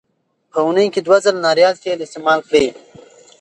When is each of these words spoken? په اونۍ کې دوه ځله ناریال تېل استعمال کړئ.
په 0.51 0.59
اونۍ 0.65 0.87
کې 0.93 1.01
دوه 1.05 1.17
ځله 1.23 1.39
ناریال 1.45 1.75
تېل 1.83 1.99
استعمال 2.03 2.39
کړئ. 2.49 2.67